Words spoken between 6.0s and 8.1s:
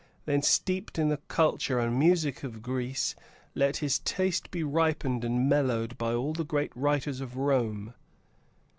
all the great writers of Rome.